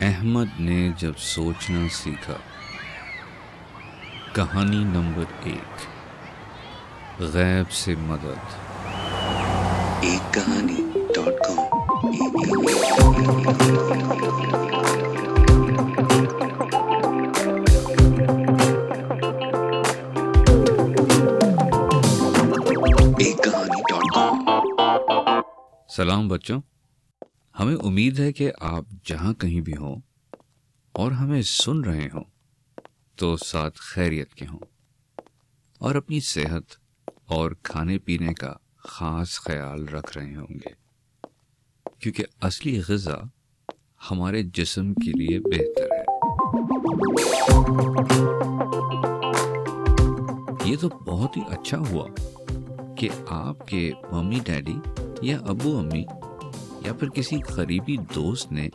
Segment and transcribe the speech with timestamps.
[0.00, 2.34] احمد نے جب سوچنا سیکھا
[4.32, 5.80] کہانی نمبر ایک
[7.20, 8.54] غیب سے مدد۔
[10.00, 11.66] ایک کہانی ڈاٹ کام۔
[25.88, 26.60] سلام بچوں۔
[27.66, 29.96] ہمیں امید ہے کہ آپ جہاں کہیں بھی ہوں
[30.92, 32.24] اور ہمیں سن رہے ہوں
[33.16, 34.58] تو ساتھ خیریت کے ہوں
[35.78, 36.62] اور اپنی صحت
[37.24, 40.68] اور کھانے پینے کا خاص خیال رکھ رہے ہوں گے۔
[41.98, 43.18] کیونکہ اصلی غذا
[44.10, 46.04] ہمارے جسم کے لیے بہتر ہے۔
[50.64, 52.08] یہ تو بہت ہی اچھا ہوا
[52.94, 54.76] کہ آپ کے ممی ڈیڈی
[55.22, 56.04] یا ابو امی
[56.80, 58.68] یا پھر کسی قریبی دوست نے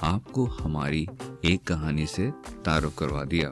[0.00, 1.06] آپ کو ہماری
[1.40, 2.30] ایک کہانی سے
[2.64, 3.50] تعارف کروا دیا؟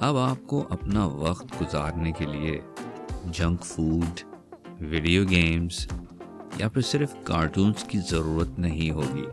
[0.00, 2.60] اب آپ کو اپنا وقت گزارنے کے لیے
[3.24, 4.20] جنک فوڈ،
[4.80, 5.88] ویڈیو گیمز
[6.58, 9.26] یا پھر صرف کارٹونز کی ضرورت نہیں ہوگی۔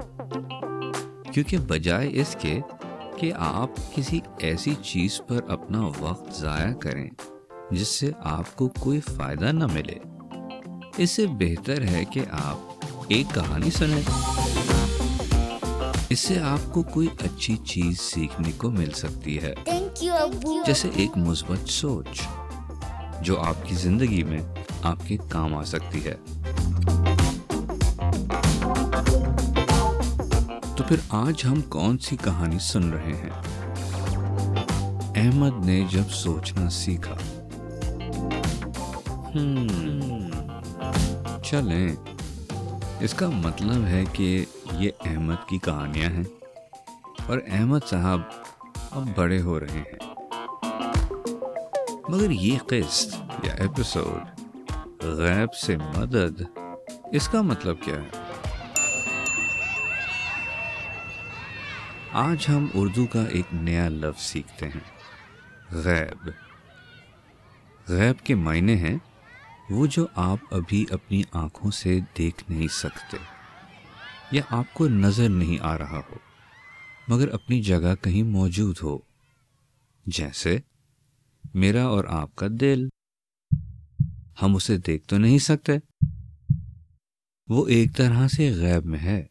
[1.31, 2.59] کیونکہ بجائے اس کے
[3.18, 7.09] کہ آپ کسی ایسی چیز پر اپنا وقت ضائع کریں
[7.72, 9.98] جس سے آپ کو کوئی فائدہ نہ ملے۔
[10.98, 12.75] اس سے بہتر ہے کہ آپ
[13.08, 14.02] ایک کہانی سنیں۔
[16.09, 19.53] اس سے آپ کو کوئی اچھی چیز سیکھنے کو مل سکتی ہے۔
[20.66, 22.22] جیسے ایک مثبت سوچ
[23.22, 24.42] جو آپ کی زندگی میں
[24.81, 26.16] آپ کے کام آ سکتی ہے۔
[30.75, 33.30] تو پھر آج ہم کون سی کہانی سن رہے ہیں؟
[35.16, 37.16] احمد نے جب سوچنا سیکھا۔
[41.44, 42.15] چلیں۔
[43.00, 46.24] اس کا مطلب ہے کہ یہ احمد کی کہانیاں ہیں
[47.28, 48.22] اور احمد صاحب
[48.92, 50.16] اب بڑے ہو رہے ہیں۔
[52.09, 54.42] مگر یہ قسط یا ایپیسوڈ
[55.03, 56.42] غیب سے مدد
[57.12, 58.09] اس کا مطلب کیا ہے؟
[62.12, 64.80] آج ہم اردو کا ایک نیا لفظ سیکھتے ہیں،
[65.72, 66.30] غیب۔
[67.88, 68.98] غیب کے معنی ہیں
[69.70, 73.18] وہ جو آپ ابھی اپنی آنکھوں سے دیکھ نہیں سکتے
[74.31, 76.16] یا آپ کو نظر نہیں آ رہا ہو،
[77.08, 78.98] مگر اپنی جگہ کہیں موجود ہو،
[80.06, 80.59] جیسے
[81.54, 82.88] میرا اور آپ کا دل۔
[84.42, 85.74] ہم اسے دیکھ تو نہیں سکتے۔
[87.48, 89.25] وہ ایک طرح سے غیب میں ہے،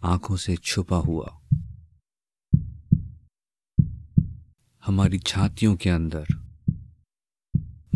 [0.00, 1.26] آنکھوں سے چھپا ہوا۔
[4.88, 6.47] ہماری چھاتیوں کے اندر۔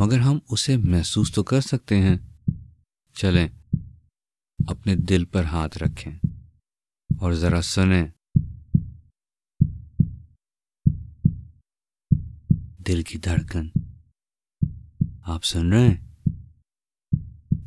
[0.02, 2.16] مگر ہم اسے محسوس تو کر سکتے ہیں۔
[3.14, 3.48] چلیں،
[4.66, 6.18] اپنے دل پر ہاتھ رکھیں
[7.20, 8.06] اور ذرا سنیں۔
[12.78, 13.68] دل کی دھڑکن۔
[15.22, 15.96] آپ سن رہے ہیں؟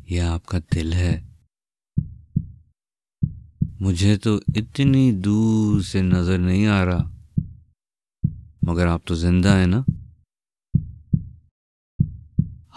[0.08, 1.28] یہ آپ کا دل ہے۔
[3.80, 7.10] مجھے تو اتنی دور سے نظر نہیں آ رہا۔
[8.62, 9.95] مگر آپ تو زندہ ہیں نا؟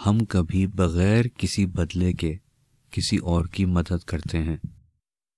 [0.06, 2.34] ہم کبھی بغیر کسی بدلے کے
[2.90, 4.56] کسی اور کی مدد کرتے ہیں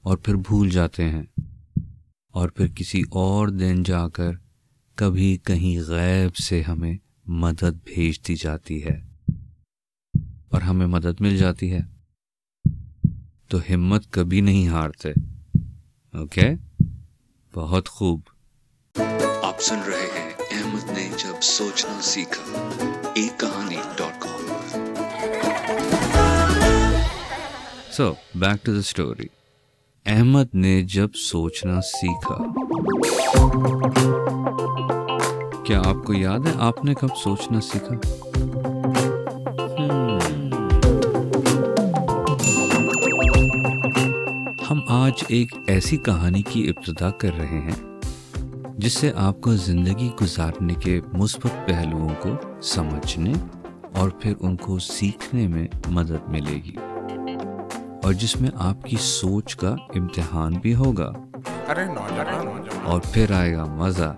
[0.03, 1.23] اور پھر بھول جاتے ہیں
[2.29, 4.33] اور پھر کسی اور دن جا کر
[4.95, 6.97] کبھی کہیں غیب سے ہمیں
[7.27, 9.01] مدد بھیج دی جاتی ہے
[10.49, 11.81] اور ہمیں مدد مل جاتی ہے۔
[13.49, 15.09] تو ہمت کبھی نہیں ہارتے۔
[16.13, 16.55] اوکے؟
[17.55, 18.21] بہت خوب۔
[19.43, 20.22] آپ سن رہے ہیں
[20.53, 22.43] احمد نے جب سوچنا سیکھا،
[23.15, 24.41] ایک کہانی dot com.
[27.97, 29.27] So back to the story
[30.07, 32.37] Ahmed نے جب سوچنا سیکھا،
[35.67, 37.95] کیا آپ کو یاد ہے آپ نے کب سوچنا سیکھا؟
[44.71, 47.81] ہم آج ایک ایسی کہانی کی ابتدا کر رہے ہیں
[48.79, 53.33] جس سے آپ کو زندگی گزارنے کے مثبت پہلوؤں کو سمجھنے
[53.95, 56.73] اور پھر ان کو سیکھنے میں مدد ملے گی۔
[58.03, 61.13] اور جس میں آپ کی سوچ کا امتحان بھی ہوگا۔
[62.85, 64.17] اور پھر آئے گا مزہ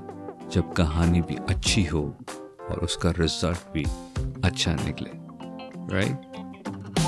[0.51, 2.13] جب کہانی بھی اچھی ہو
[2.69, 3.85] اور اس کا رزلٹ بھی
[4.43, 5.11] اچھا نکلے۔
[5.93, 6.27] رائٹ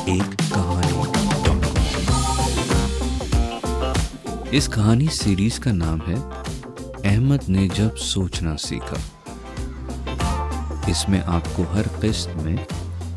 [0.04, 1.02] ایک کہانی۔
[4.50, 6.14] اس کہانی سیریز کا نام ہے
[7.06, 8.97] احمد نے جب سوچنا سیکھا،
[10.87, 12.56] اس میں آپ کو ہر قسط میں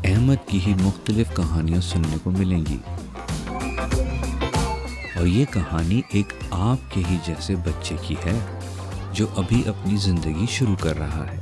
[0.04, 2.78] احمد کی ہی مختلف کہانیاں سننے کو ملیں گی۔
[5.16, 8.38] اور یہ کہانی ایک آپ کے ہی جیسے بچے کی ہے،
[9.12, 11.38] جو ابھی اپنی زندگی شروع کر رہا ہے۔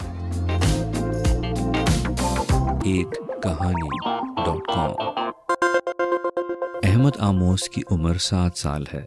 [2.85, 4.11] ایک کہانی
[4.44, 5.09] ڈاٹ کام۔
[6.83, 9.05] احمد آموس کی عمر سات سال ہے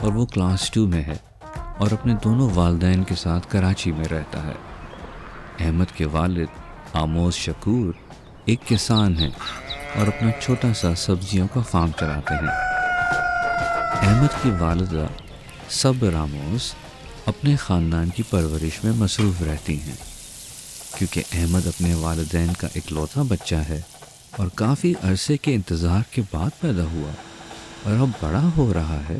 [0.00, 1.31] اور وہ کلاس ٹو میں ہے۔
[1.82, 4.52] اور اپنے دونوں والدین کے ساتھ کراچی میں رہتا ہے۔
[5.60, 6.46] احمد کے والد
[6.92, 7.92] آموز شکور
[8.44, 9.30] ایک کسان ہیں
[9.94, 12.50] اور اپنا چھوٹا سا سبزیوں کا فارم چلاتے ہیں۔
[14.08, 15.06] احمد کی والدہ
[15.68, 16.74] سب راموس
[17.26, 19.96] اپنے خاندان کی پرورش میں مصروف رہتی ہیں۔
[20.98, 23.80] کیونکہ احمد اپنے والدین کا اکلوتا بچہ ہے
[24.36, 27.10] اور کافی عرصے کے انتظار کے بعد پیدا ہوا
[27.82, 29.18] اور اب بڑا ہو رہا ہے۔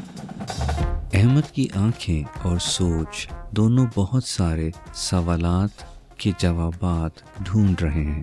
[1.13, 5.85] احمد کی آنکھیں اور سوچ دونوں بہت سارے سوالات
[6.19, 7.11] کے جوابات
[7.41, 8.23] ڈھونڈ رہے ہیں۔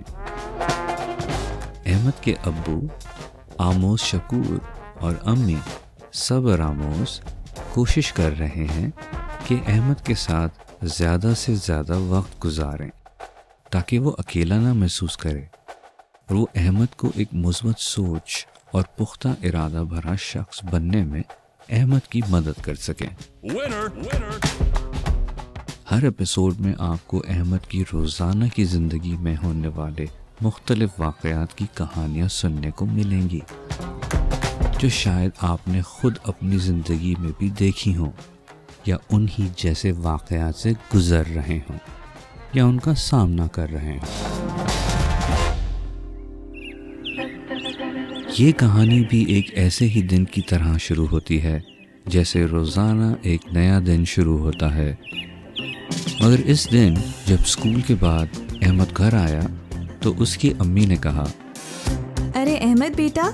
[1.85, 2.81] احمد کے ابو،
[3.57, 4.59] آموز شکور
[4.99, 5.55] اور امی
[6.11, 7.21] سب راموس
[7.73, 8.89] کوشش کر رہے ہیں
[9.47, 10.53] کہ احمد کے ساتھ
[10.83, 12.89] زیادہ سے زیادہ وقت گزاریں
[13.69, 15.41] تاکہ وہ اکیلا نہ محسوس کرے۔
[16.27, 21.23] اور وہ احمد کو ایک مثبت سوچ اور پختہ ارادہ بھرا شخص بننے میں
[21.69, 23.09] احمد کی مدد کر سکیں۔
[25.91, 30.05] ہر ایپیسوڈ میں آپ کو احمد کی روزانہ کی زندگی میں ہونے والے
[30.41, 33.39] مختلف واقعات کی کہانیاں سننے کو ملیں گی
[34.79, 38.11] جو شاید آپ نے خود اپنی زندگی میں بھی دیکھی ہوں
[38.85, 41.77] یا انہی جیسے واقعات سے گزر رہے ہوں
[42.53, 44.28] یا ان کا سامنا کر رہے ہوں۔
[48.39, 51.59] یہ کہانی بھی ایک ایسے ہی دن کی طرح شروع ہوتی ہے
[52.07, 54.95] جیسے روزانہ ایک نیا دن شروع ہوتا ہے۔
[56.19, 56.93] مگر اس دن
[57.25, 58.25] جب اسکول کے بعد
[58.61, 59.41] احمد گھر آیا
[60.01, 61.23] تو اس کی امی نے کہا
[62.35, 63.29] ارے احمد بیٹا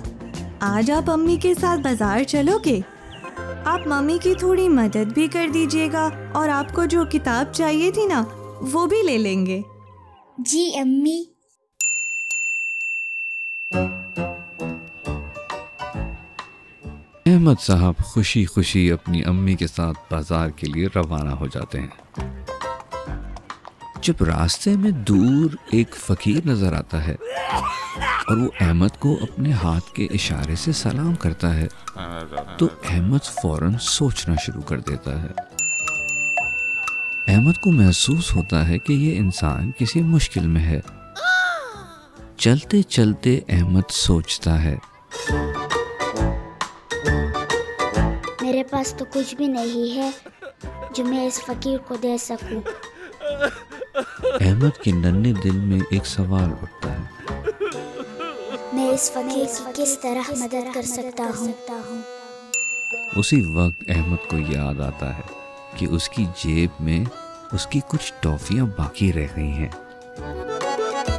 [0.59, 2.79] آج آپ امی کے ساتھ بازار چلو گے۔
[3.65, 7.91] آپ ممی کی تھوڑی مدد بھی کر دیجیے گا اور آپ کو جو کتاب چاہیے
[7.91, 8.23] تھی نا
[8.61, 9.61] وہ بھی لے لیں گے۔
[10.37, 11.34] جی امی۔
[17.35, 22.19] احمد صاحب خوشی خوشی اپنی امی کے ساتھ بازار کے لیے روانہ ہو جاتے ہیں۔
[24.01, 27.15] جب راستے میں دور ایک فقیر نظر آتا ہے
[28.27, 31.67] اور وہ احمد کو اپنے ہاتھ کے اشارے سے سلام کرتا ہے،
[32.57, 35.27] تو احمد فوراً سوچنا شروع کر دیتا ہے۔
[37.27, 40.81] احمد کو محسوس ہوتا ہے کہ یہ انسان کسی مشکل میں ہے۔
[42.37, 44.77] چلتے چلتے احمد سوچتا ہے۔
[48.75, 50.11] پاس تو کچھ بھی نہیں ہے
[50.95, 52.61] جو میں اس فقیر کو دے سکوں۔
[54.41, 57.03] احمد کے ننے دل میں ایک سوال اٹھتا ہے۔
[58.73, 61.51] میں اس فقیر کی کس طرح مدد کر سکتا ہوں؟
[63.15, 65.21] اسی وقت احمد کو یاد آتا ہے
[65.75, 67.05] کہ اس کی جیب میں
[67.51, 69.69] اس کی کچھ ٹافیاں باقی رہ گئی ہیں۔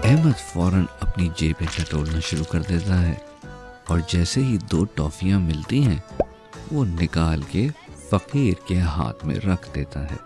[0.04, 3.14] احمد فوراً اپنی جیبیں ٹٹولنا شروع کر دیتا ہے
[3.88, 5.98] اور جیسے ہی دو ٹافیاں ملتی ہیں
[6.72, 7.68] وہ نکال کے
[8.10, 10.16] فقیر کے ہاتھ میں رکھ دیتا ہے۔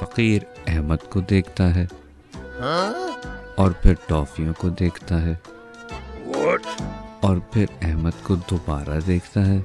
[0.00, 1.86] فقیر احمد کو دیکھتا ہے۔
[3.56, 5.34] اور پھر ٹافیوں کو دیکھتا ہے۔
[7.20, 9.60] اور پھر احمد کو دوبارہ دیکھتا ہے۔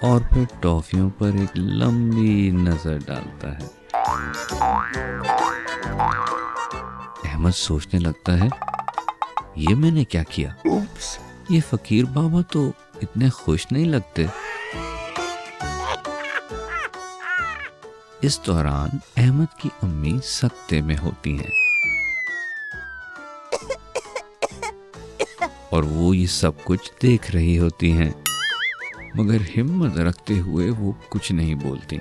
[0.00, 3.66] اور پھر ٹافیوں پر ایک لمبی نظر ڈالتا ہے۔
[7.24, 8.48] احمد سوچنے لگتا ہے،
[9.56, 10.50] یہ میں نے کیا کیا؟
[11.50, 14.26] یہ فقیر بابا تو اتنے خوش نہیں لگتے۔
[18.20, 21.50] اس دوران احمد کی امی سکتے میں ہوتی ہیں۔
[25.70, 28.10] اور وہ یہ سب کچھ دیکھ رہی ہوتی ہیں۔
[29.14, 31.98] مگر ہمت رکھتے ہوئے وہ کچھ نہیں بولتی۔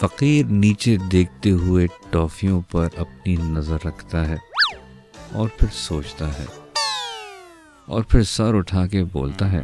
[0.00, 4.36] فقیر نیچے دیکھتے ہوئے ٹافیوں پر اپنی نظر رکھتا ہے
[5.32, 6.67] اور پھر سوچتا ہے۔
[7.88, 9.62] اور پھر سر اٹھا کے بولتا ہے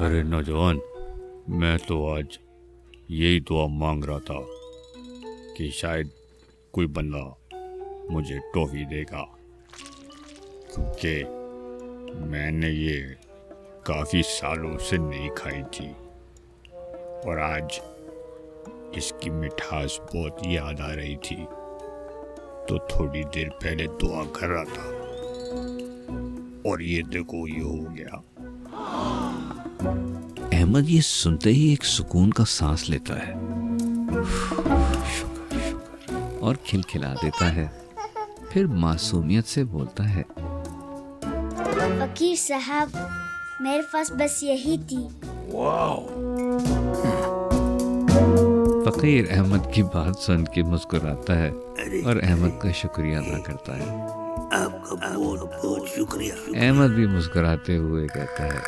[0.00, 0.78] ارے نوجوان
[1.48, 2.38] میں تو آج
[3.08, 4.34] یہی دعا مانگ رہا تھا
[5.56, 6.08] کہ شاید
[6.70, 7.22] کوئی بندہ
[8.10, 9.24] مجھے ٹوفی دے گا۔
[10.74, 11.24] کیونکہ
[12.14, 13.06] میں نے یہ
[13.84, 15.88] کافی سالوں سے نہیں کھائی تھی۔
[17.24, 17.80] اور آج
[18.92, 21.36] اس کی مٹھاس بہت یاد آ رہی تھی۔
[22.68, 24.99] تو تھوڑی دیر پہلے دعا کر رہا تھا۔
[26.64, 28.16] اور یہ دیکھو یہ ہو گیا۔
[30.52, 33.32] احمد یہ سنتے ہی ایک سکون کا سانس لیتا ہے۔
[36.40, 37.68] اور کھل کھلا دیتا ہے۔
[38.50, 40.22] پھر معصومیت سے بولتا ہے۔
[41.98, 42.96] فقیر صاحب
[43.60, 45.08] میرے پاس بس یہی تھی۔
[48.90, 51.48] فقیر احمد کی بات سن کے مسکراتا ہے
[52.04, 54.19] اور احمد کا شکریہ ادا کرتا ہے۔
[54.60, 58.58] آپ کا بہت بہت شکریہ۔ احمد بھی مسکراتے ہوئے کہتا ہے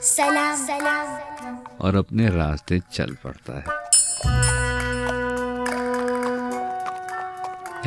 [0.00, 1.06] سلام۔ سلام
[1.78, 3.68] اور اپنے راستے چل پڑتا ہے۔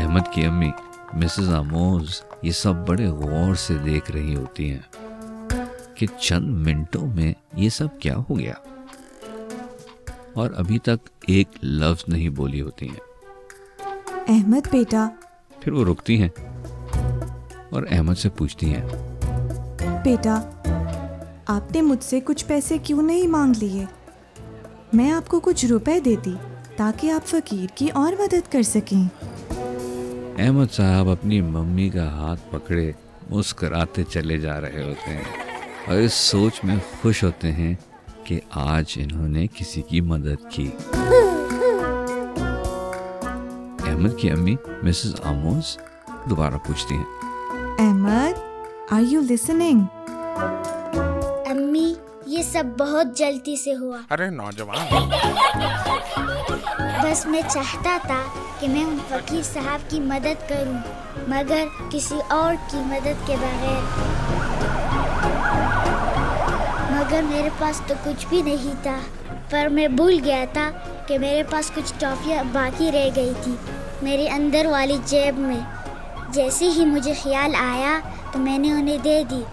[0.03, 0.71] احمد کی امی
[1.13, 4.99] مسز آموز یہ سب بڑے غور سے دیکھ رہی ہوتی ہیں
[5.95, 8.53] کہ چند منٹوں میں یہ سب کیا ہو گیا۔
[10.33, 12.99] اور ابھی تک ایک لفظ نہیں بولی ہوتی ہیں۔
[14.27, 15.09] احمد بیٹا۔
[15.59, 16.54] پھر وہ رکتی ہیں۔
[17.75, 18.83] اور احمد سے پوچھتی ہیں۔
[20.03, 20.41] بیٹا
[21.47, 23.85] آپ نے مجھ سے کچھ پیسے کیوں نہیں مانگ لیے؟
[24.93, 26.35] میں آپ کو کچھ روپے دیتی
[26.75, 29.07] تاکہ آپ فقیر کی اور مدد کر سکیں۔
[30.37, 32.91] احمد صاحب اپنی ممی کا ہاتھ پکڑے
[33.29, 35.23] مسکراتے چلے جا رہے ہوتے ہیں
[35.87, 37.73] اور اس سوچ میں خوش ہوتے ہیں
[38.23, 40.69] کہ آج انہوں نے کسی کی مدد کی۔
[43.87, 45.77] احمد کی امی مسز آموز
[46.29, 47.24] دوبارہ پوچھتی ہیں۔
[47.79, 48.39] احمد
[48.91, 49.79] آر یو لسننگ
[51.45, 51.93] امی
[52.25, 55.09] یہ سب بہت جلدی سے ہوا۔ ارے نوجوان۔
[57.03, 58.21] بس میں چاہتا تھا
[58.59, 60.77] کہ میں ان فقیر صاحب کی مدد کروں
[61.27, 63.81] مگر کسی اور کی مدد کے بغیر۔
[66.91, 68.97] مگر میرے پاس تو کچھ بھی نہیں تھا
[69.49, 70.69] پر میں بھول گیا تھا
[71.07, 73.55] کہ میرے پاس کچھ ٹافیاں باقی رہ گئی تھی
[74.01, 75.74] میری اندر والی جیب میں۔
[76.35, 77.99] جیسے ہی مجھے خیال آیا
[78.31, 79.43] تو میں نے انہیں دے دی۔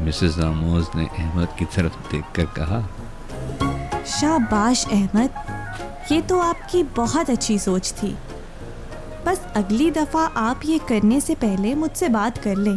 [0.00, 2.80] مسز آموز نے احمد کی طرف دیکھ کر کہا
[4.06, 5.50] شاباش احمد
[6.10, 8.14] یہ تو آپ کی بہت اچھی سوچ تھی۔
[9.24, 12.76] بس اگلی دفعہ آپ یہ کرنے سے پہلے مجھ سے بات کر لیں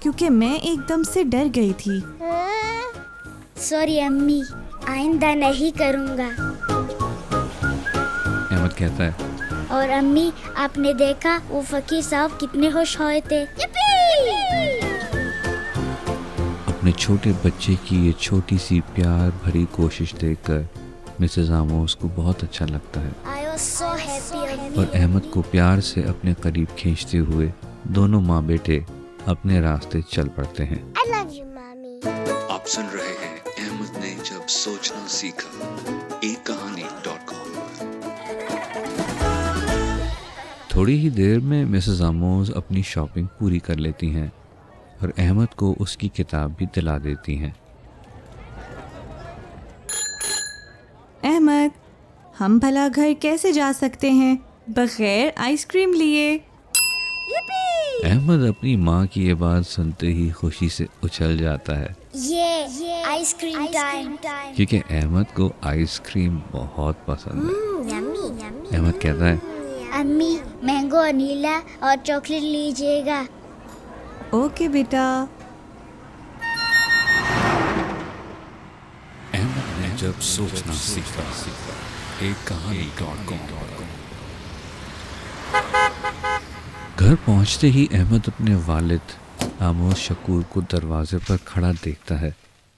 [0.00, 2.00] کیونکہ میں ایک دم سے ڈر گئی تھی۔
[3.56, 4.40] سوری امی
[4.86, 6.28] آئندہ نہیں کروں گا۔
[8.50, 9.12] احمد کہتا ہے
[9.76, 13.44] اور امی آپ نے دیکھا وہ فقیر صاحب کتنے خوش ہوئے تھے۔
[16.66, 20.60] اپنے چھوٹے بچے کی یہ چھوٹی سی پیار بھری کوشش دیکھ کر
[21.18, 23.10] مسز آموس کو بہت اچھا لگتا ہے۔
[24.76, 27.50] اور احمد کو پیار سے اپنے قریب کھینچتے ہوئے
[27.82, 28.80] دونوں ماں بیٹے
[29.26, 30.92] اپنے راستے چل پڑتے ہیں۔
[32.50, 35.72] آپ سن رہے ہیں احمد نے جب سوچنا سیکھا
[36.20, 36.82] ایک کہانی
[40.76, 44.26] تھوڑی ہی دیر میں مسز آموز اپنی شاپنگ پوری کر لیتی ہیں
[45.00, 47.50] اور احمد کو اس کی کتاب بھی دلا دیتی ہیں۔
[51.22, 51.78] احمد
[52.40, 54.36] ہم بھلا گھر کیسے جا سکتے ہیں؟
[54.68, 56.38] بغیر آئس کریم لیے۔
[58.04, 61.88] احمد اپنی ماں کی یہ بات سنتے ہی خوشی سے اچھل جاتا ہے۔
[64.56, 69.36] کیونکہ احمد کو آئس کریم بہت پسند ہے۔ احمد کہتا ہے
[69.98, 73.22] امی مینگو نیلا اور چاکلیٹ لیجیے گا۔
[74.30, 75.24] اوکے بیٹا۔
[79.98, 81.22] جب سوچنا سیکھا
[82.18, 83.82] ایک کہانی ڈاٹ کام۔
[86.98, 89.12] گھر پہنچتے ہی احمد اپنے والد
[89.60, 92.30] آموز شکور کو دروازے پر کھڑا دیکھتا ہے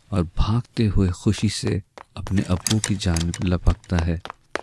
[0.09, 1.79] اور بھاگتے ہوئے خوشی سے
[2.15, 4.19] اپنے ابو کی جانب لپکتا ہے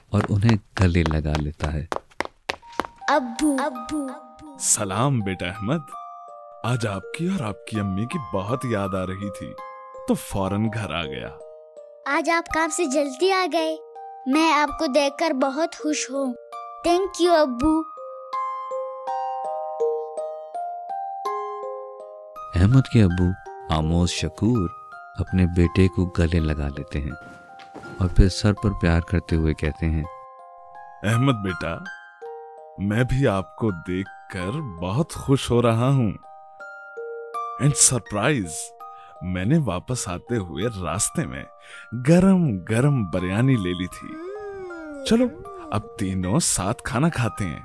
[0.10, 1.86] اور انہیں گلے لگا لیتا ہے۔
[3.08, 4.08] ابو۔ ابو۔
[4.60, 5.78] سلام بیٹا احمد۔
[6.64, 9.54] آج آپ کی اور آپ کی امی کی بہت یاد آ رہی تھی۔
[10.08, 11.30] تو فوراً گھر آ گیا۔
[12.06, 13.78] آج آپ کام سے جلدی آ گئے۔
[14.26, 16.34] میں آپ کو دیکھ کر بہت خوش ہوں۔
[16.84, 17.80] تھینک یو ابو۔
[22.56, 23.30] احمد کے ابو
[23.74, 24.70] آموز شکور
[25.20, 27.30] اپنے بیٹے کو گلے لگا لیتے ہیں
[27.98, 30.04] اور پھر سر پر پیار کرتے ہوئے کہتے ہیں
[31.04, 31.78] احمد بیٹا
[32.78, 36.12] میں بھی آپ کو دیکھ کر بہت خوش ہو رہا ہوں۔
[37.60, 38.52] اینڈ سرپرائز
[39.22, 41.44] میں نے واپس آتے ہوئے راستے میں
[42.10, 44.10] گرم گرم بریانی لے لی تھی۔
[45.10, 45.26] چلو
[45.72, 47.60] اب تینوں ساتھ کھانا کھاتے ہیں۔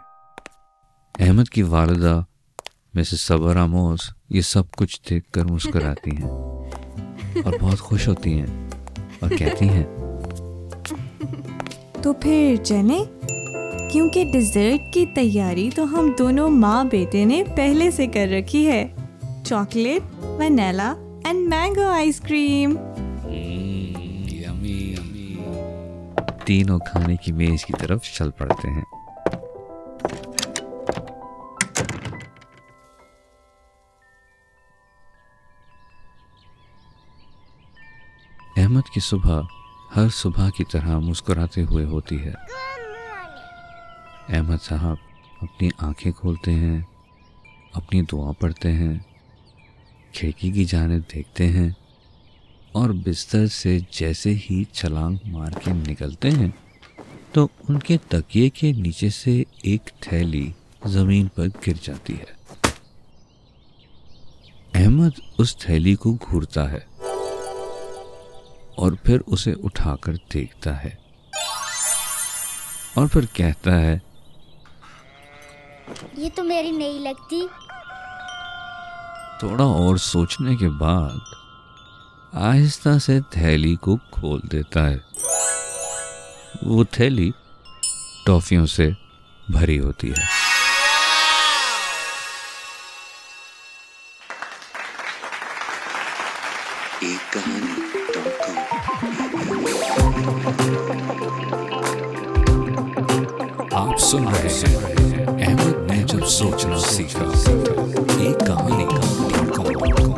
[1.18, 2.20] احمد کی والدہ
[2.94, 3.98] مسز صبر آموز
[4.28, 6.30] یہ سب کچھ دیکھ کر مسکراتی ہیں
[7.44, 8.70] اور بہت خوش ہوتی ہیں
[9.20, 9.84] اور کہتی ہیں۔
[12.02, 13.04] تو پھر جنے
[13.92, 18.94] کیونکہ ڈیزرٹ کی تیاری تو ہم دونوں ماں بیٹے نے پہلے سے کر رکھی ہے۔
[19.44, 20.94] Chocolate vanilla
[21.24, 22.76] and mango ice cream.
[26.44, 28.84] تینوں کھانے کی میز کی طرف چل پڑتے ہیں۔
[38.56, 39.40] احمد کی صبح
[39.96, 42.32] ہر صبح کی طرح مسکراتے ہوئے ہوتی ہے۔
[44.30, 44.96] احمد صاحب
[45.40, 46.80] اپنی آنکھیں کھولتے ہیں،
[47.72, 48.98] اپنی دعا پڑھتے ہیں،
[50.12, 51.70] کھڑکی کی جانب دیکھتے ہیں
[52.72, 56.48] اور بستر سے جیسے ہی چھلانگ مار کے نکلتے ہیں
[57.32, 60.50] تو ان کے تکیے کے نیچے سے ایک تھیلی
[60.86, 62.38] زمین پر گر جاتی ہے۔
[64.74, 66.80] احمد اس تھیلی کو گھورتا ہے
[68.74, 70.90] اور پھر اسے اٹھا کر دیکھتا ہے
[72.94, 73.98] اور پھر کہتا ہے
[76.16, 77.46] یہ تو میری نہیں لگتی۔
[79.38, 81.16] تھوڑا اور سوچنے کے بعد
[82.32, 84.98] آہستہ سے تھیلی کو کھول دیتا ہے۔
[86.62, 87.30] وہ تھیلی
[88.26, 88.90] ٹافیوں سے
[89.48, 90.24] بھری ہوتی ہے۔
[97.00, 97.80] ایک کہانی
[103.72, 104.99] آپ سن رہے ہیں۔
[106.30, 107.24] سوچنا سیکھا
[108.18, 108.84] ایک کہانی۔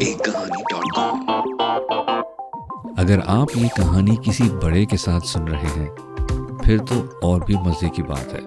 [0.04, 1.30] ایک کہانی۔ ڈاٹ کام
[2.98, 5.88] اگر آپ یہ کہانی کسی بڑے کے ساتھ سن رہے ہیں،
[6.64, 8.40] پھر تو اور بھی مزے کی بات ہے۔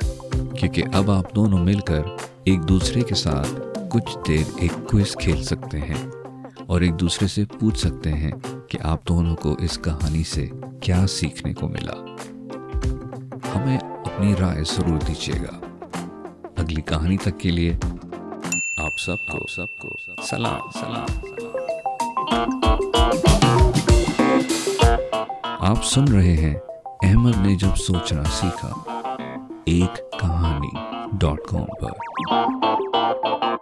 [0.59, 2.01] کیونکہ اب آپ دونوں مل کر
[2.43, 3.53] ایک دوسرے کے ساتھ
[3.89, 6.07] کچھ دیر ایک کوئز کھیل سکتے ہیں
[6.67, 8.31] اور ایک دوسرے سے پوچھ سکتے ہیں
[8.67, 10.47] کہ آپ دونوں کو اس کہانی سے
[10.81, 12.15] کیا سیکھنے کو ملا۔
[13.55, 15.64] ہمیں اپنی رائے ضرور دیجیے گا۔
[16.57, 17.73] اگلی کہانی تک کے لیے
[18.77, 19.89] آپ سب کو سب کو
[20.23, 21.05] سلام سلام۔
[25.59, 26.55] آپ سن رہے ہیں
[27.03, 28.69] احمد نے جب سوچنا سیکھا،
[29.65, 30.77] ایک کہانی
[31.11, 33.54] ڈاٹ کام پر۔